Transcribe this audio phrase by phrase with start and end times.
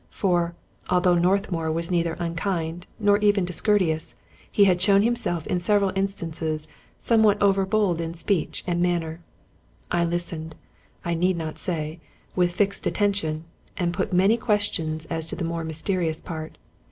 [0.09, 0.55] For,
[0.89, 4.15] although Northmour was neither unkind, nor even discourteous,
[4.51, 9.21] he had shown him self in several instances somewhat overbold in speech and manner.
[9.91, 10.55] I listened,
[11.05, 11.99] I need not say,
[12.35, 13.43] with fixed attention,
[13.77, 16.57] and put many questions as to the more mysterious part.